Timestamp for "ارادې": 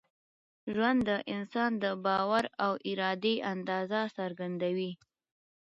2.89-3.35